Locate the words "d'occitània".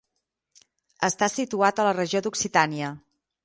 2.29-2.95